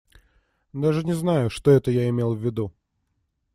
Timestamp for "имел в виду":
2.09-2.73